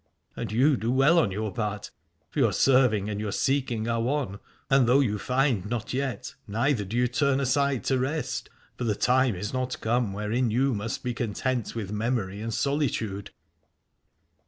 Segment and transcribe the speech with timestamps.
[0.35, 1.91] And you do well on your part,
[2.31, 6.83] for your serving and your seeking are one, and though you find not yet neither
[6.83, 11.03] do you turn aside to rest: for the time is not come wherein you must
[11.03, 13.29] be content with memory and solitude.